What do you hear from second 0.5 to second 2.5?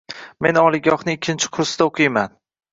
oliygohning ikkinchi kursida o’qiyman.